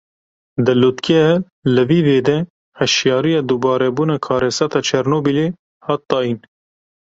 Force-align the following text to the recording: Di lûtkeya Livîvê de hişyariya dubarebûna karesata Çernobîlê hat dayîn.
Di 0.65 0.73
lûtkeya 0.81 1.29
Livîvê 1.75 2.19
de 2.27 2.37
hişyariya 2.79 3.41
dubarebûna 3.49 4.17
karesata 4.25 4.79
Çernobîlê 4.87 5.47
hat 5.85 6.01
dayîn. 6.09 6.39